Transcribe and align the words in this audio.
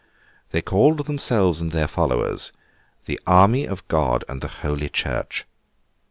They 0.49 0.63
called 0.63 1.05
themselves 1.05 1.61
and 1.61 1.71
their 1.71 1.87
followers, 1.87 2.51
'The 3.05 3.19
army 3.27 3.65
of 3.67 3.87
God 3.87 4.25
and 4.27 4.41
the 4.41 4.47
Holy 4.47 4.89
Church. 4.89 5.45